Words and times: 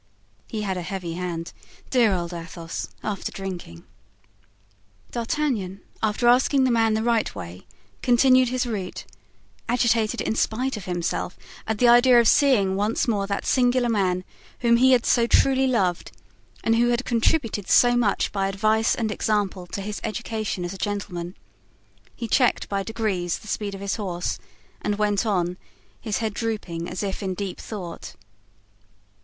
He 0.47 0.63
had 0.63 0.77
a 0.77 0.81
heavy 0.81 1.13
hand—dear 1.13 2.11
old 2.11 2.33
Athos—after 2.33 3.31
drinking." 3.31 3.83
D'Artagnan, 5.11 5.81
after 6.01 6.27
asking 6.27 6.63
the 6.63 6.71
man 6.71 6.95
the 6.95 7.03
right 7.03 7.35
way, 7.35 7.67
continued 8.01 8.49
his 8.49 8.65
route, 8.65 9.05
agitated 9.69 10.19
in 10.19 10.33
spite 10.35 10.75
of 10.75 10.85
himself 10.85 11.37
at 11.67 11.77
the 11.77 11.87
idea 11.87 12.19
of 12.19 12.27
seeing 12.27 12.75
once 12.75 13.07
more 13.07 13.27
that 13.27 13.45
singular 13.45 13.89
man 13.89 14.23
whom 14.61 14.77
he 14.77 14.93
had 14.93 15.05
so 15.05 15.27
truly 15.27 15.67
loved 15.67 16.11
and 16.63 16.77
who 16.77 16.87
had 16.87 17.05
contributed 17.05 17.69
so 17.69 17.95
much 17.95 18.31
by 18.31 18.47
advice 18.47 18.95
and 18.95 19.11
example 19.11 19.67
to 19.67 19.81
his 19.83 20.01
education 20.03 20.65
as 20.65 20.73
a 20.73 20.79
gentleman. 20.79 21.37
He 22.15 22.27
checked 22.27 22.67
by 22.67 22.81
degrees 22.81 23.37
the 23.37 23.47
speed 23.47 23.75
of 23.75 23.81
his 23.81 23.97
horse 23.97 24.39
and 24.81 24.97
went 24.97 25.27
on, 25.27 25.59
his 26.01 26.17
head 26.17 26.33
drooping 26.33 26.89
as 26.89 27.03
if 27.03 27.21
in 27.21 27.35
deep 27.35 27.59
thought. 27.61 28.15